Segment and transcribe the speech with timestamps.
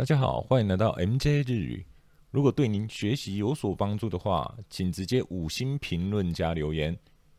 [0.00, 1.84] 大家好，欢迎来到 MJ 日语。
[2.30, 6.98] 如果对您学习有所帮助的话，请直接五星评论加留言，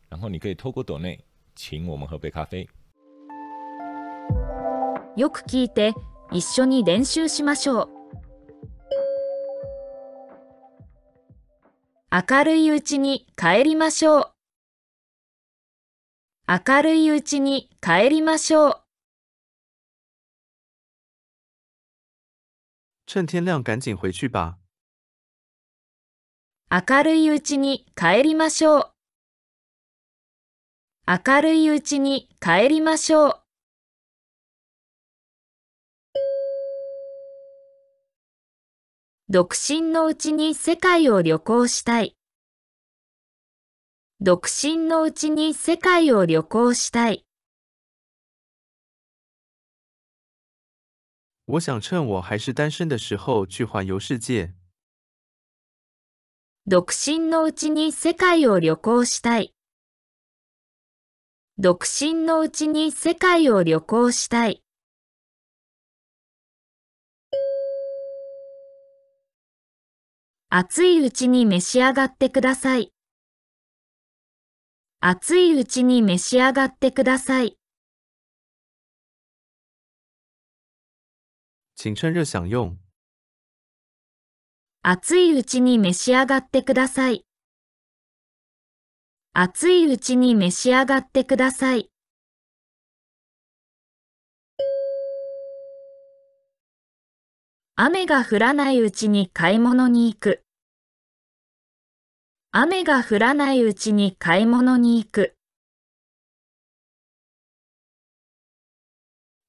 [0.09, 1.19] 然后你可以透过抖内
[1.55, 2.69] 请我们喝杯咖啡。
[5.17, 5.91] よく聞いて
[6.31, 7.89] 一緒に練習しましょう。
[12.11, 14.31] 明るいうちに帰りましょう。
[16.47, 18.80] 明るいうちに帰りましょう。
[23.13, 24.57] 趁天亮赶紧回去吧。
[26.69, 28.91] 明るいうちに帰りましょう。
[31.05, 33.41] 明るいうちに帰りましょう。
[39.27, 42.15] 独身のうちに世界を旅行したい。
[44.21, 47.25] 独身のうちに世界を旅行したい。
[51.45, 54.53] 我想趁我还是单身的时候去环游世界。
[56.65, 59.53] 独身のうちに世界を旅行したい。
[61.57, 64.63] 独身のうちに世界を旅行したい。
[70.49, 72.91] 熱いうちに召し上がってください。
[74.99, 77.60] 熱いうちに召し上がってください。
[81.81, 82.77] 请趁热享用。
[84.83, 87.25] 熱いうちに召し上がってください。
[89.33, 91.89] 熱いうちに召し上がってください。
[97.75, 100.43] 雨が降らないうちに買い物に行く。
[102.51, 105.33] 雨が降らないうちに買い物に行く。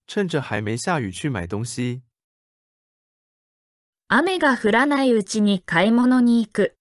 [0.06, 2.02] 趁着还没下雨去买东西。
[4.14, 6.76] 雨が降らないうちに買い物に行く。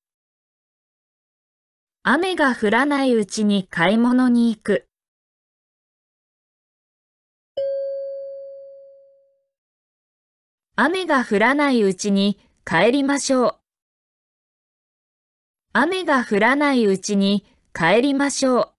[2.04, 4.86] 雨が降らないうちに買い物に行く。
[10.76, 13.56] 雨が降らないうちに帰りましょう。
[15.72, 18.74] 雨が降らないうちに帰りましょう。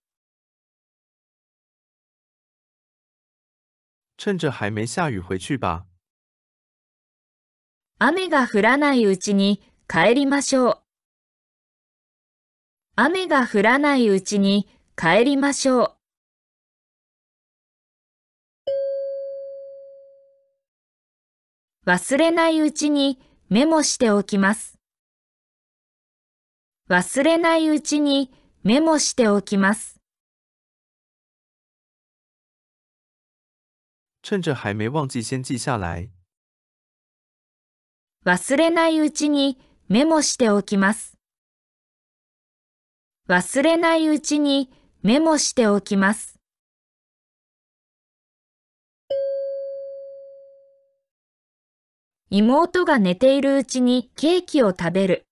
[4.19, 5.92] 趁着还没下雨回去吧。
[8.05, 10.77] 雨が降らないうちに帰りましょう。
[12.97, 15.95] 雨が降らないうちに帰りましょう。
[21.85, 24.77] 忘れないうちにメモしておきます。
[26.89, 30.01] 忘れないうちにメモしておきます。
[34.21, 36.22] 趁着还没忘记先记下来。
[38.25, 41.17] 忘れないうちにメモしておきます。
[43.27, 46.39] 忘れないうちにメモしておきます。
[52.29, 55.25] 妹が寝ているうちにケーキを食べる。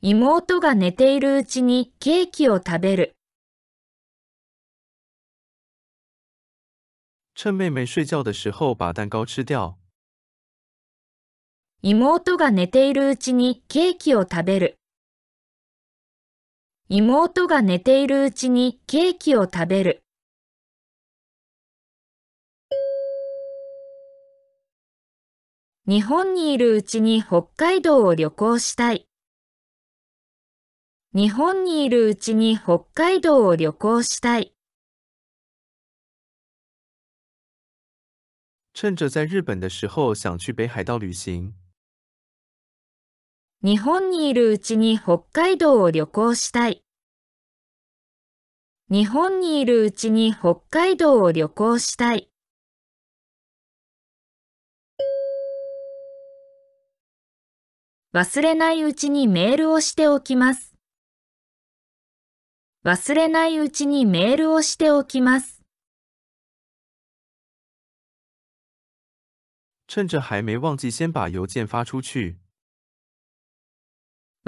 [0.00, 3.14] 妹が寝ているうちにケーキを食べる。
[7.34, 9.78] 趁妹妹睡觉的时候把蛋糕吃掉。
[11.80, 14.78] 妹が寝ているうちにケーキを食べる。
[16.88, 20.02] 妹が寝ているうちにケーキを食べる。
[25.86, 29.06] 日本にいるうちに北海道を旅行したい。
[31.14, 34.52] 日本にいるうちに北海道を旅行したい。
[38.74, 41.54] 趁着在日本的时候想去北海道旅行。
[43.60, 46.84] 日本にいるうちに北海道を旅行したい。
[48.88, 52.30] 日本にいるうちに北海道を旅行したい。
[58.14, 60.76] 忘れないうちにメールをしておきます。
[62.84, 65.64] 忘れないうちにメールをしておきます。
[69.88, 72.47] 趁着还没忘记先把邮件发出去。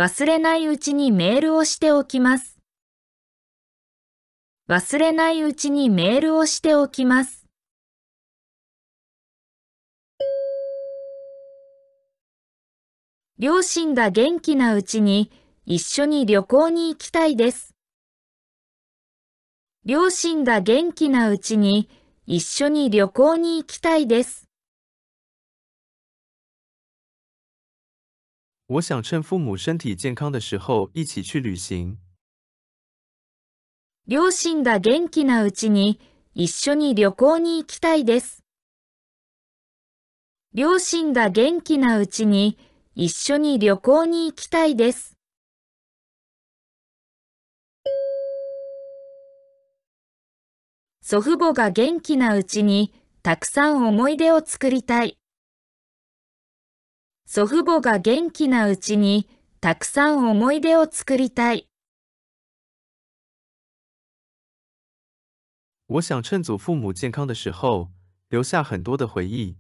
[0.00, 2.58] 忘れないうちにメールをしておきます。
[4.67, 7.44] 忘れないうちにメールをしておきます。
[13.38, 15.31] 両親が元気なうちに
[15.67, 17.75] 一緒に旅行に行きたいです。
[19.85, 21.91] 両親が元気なうちに
[22.26, 24.50] 一緒に旅行に行きたいです。
[28.73, 31.99] 我想趁父母身体健康的时候一起去旅行。
[34.07, 35.99] 両親が元気なうちに
[36.35, 38.45] 一緒に旅行に行きたいです。
[40.55, 42.59] 両親が元気なうちに
[42.95, 45.17] 一緒に旅行に行きたいです。
[51.03, 52.95] 祖父母が元気なうちに
[53.25, 55.20] たくさん思い出を作りたい。
[57.32, 59.29] 祖父母が元気なうちに
[59.61, 61.69] たくさん思い出を作りたい。
[65.87, 67.93] 我想趁祖父母健康的时候
[68.31, 69.56] 留下很多的回忆。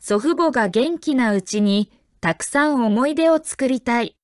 [0.00, 1.90] 祖父母が元気なうちに
[2.20, 4.18] たくさん思い出を作りたい。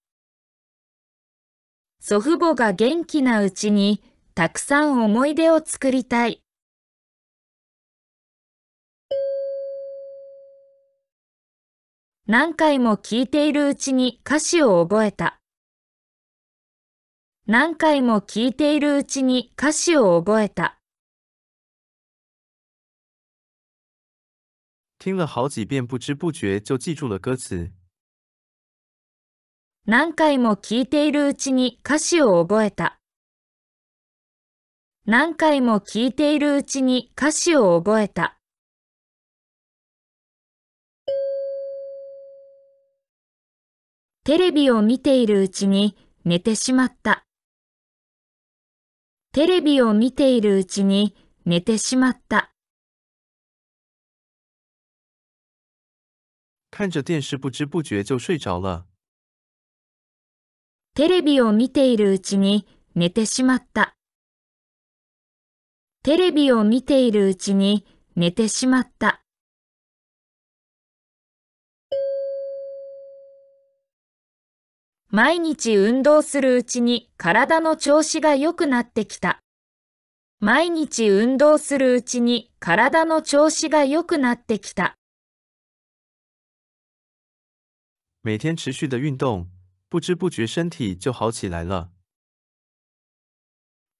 [2.00, 4.02] 祖父母が元気なうちに
[4.34, 6.42] たくさん思い出を作りたい。
[12.32, 15.40] 何回も聴いているうちに歌詞を覚えた。
[17.48, 20.78] 何回も聴いているうちに歌詞を覚えた。
[25.00, 27.72] 听了好几遍，不知不觉就记住了歌词。
[29.84, 33.00] 何回も聴いているうちに歌詞を覚えた。
[35.04, 38.39] 何回も聴いているうちに歌詞を覚えた。
[44.30, 47.26] テレビを見ているうちに寝てしまった。
[49.32, 52.52] テレビを見ているうちに寝てしまった。
[56.70, 58.86] 看着电视，不知不觉就睡着了。
[60.94, 63.96] テレビを見ているうちに寝てしまった。
[66.04, 67.84] テレビを見ているうちに
[68.14, 69.24] 寝てしまった。
[75.12, 79.40] 毎日運動するうちに体の調子が良くなってきた。
[80.38, 84.94] 毎日運動するうちに体の調子が良くなってきた。
[88.22, 89.48] 每天持续的运动，
[89.90, 91.90] 不知不觉身体就好起来了。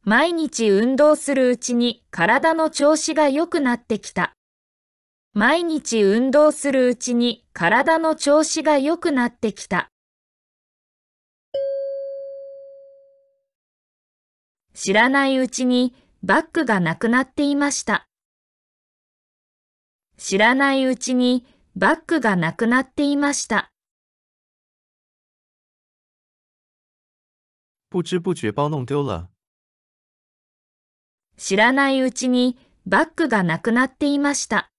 [0.04, 4.32] 毎日運動するうちに体の調子が良くなってきた。
[5.34, 9.88] 毎日運動するうちに体の調子が良くなってきた。
[14.74, 18.06] 知らないうちにバッグがなくなっていました。
[20.16, 21.46] 知らないうちに
[21.76, 23.70] バッグがなくなっていました。
[27.90, 29.28] 不知不觉包弄丢了。
[31.36, 34.70] 知らないうちにバッグがなくなっていました。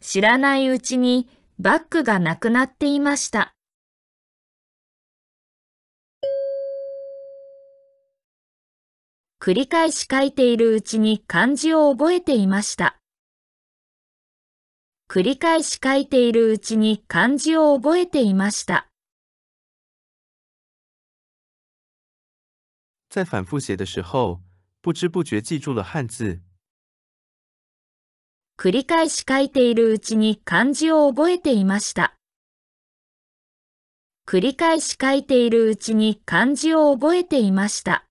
[0.00, 1.28] 知らないうちに
[1.58, 3.54] バッグがなくなっていました。
[9.42, 12.98] 繰り返し書いているうちに漢字を覚えていました。
[15.08, 18.86] 繰り返し書いているうちに漢字を覚えていました。
[23.08, 24.40] 在反复写的时候，
[24.82, 26.42] 不知不觉记住了汉字。
[28.58, 32.14] 繰り返し書いているうちに漢字を覚えていました。
[34.26, 38.04] 繰り返し書いているうちに漢字を覚えていました。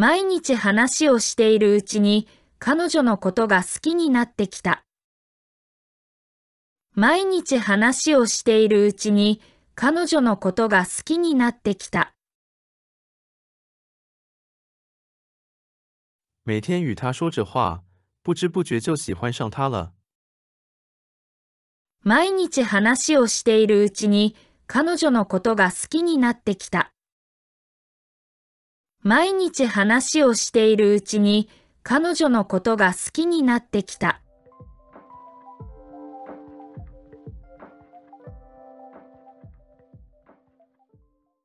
[0.00, 2.26] 毎日話をしているうちに
[2.58, 4.82] 彼女のことが好きになってきた。
[6.94, 9.42] 毎日話をしているうちに
[9.74, 12.14] 彼女のことが好きになってきた。
[16.46, 17.82] 每天与他说着话，
[18.22, 19.92] 不知不觉就喜欢上他了。
[22.02, 24.34] 毎日話をしているうちに
[24.66, 26.90] 彼女のことが好きになってきた。
[29.02, 31.48] 毎日話をしているうちに
[31.82, 34.20] 彼女のことが好きになってきた。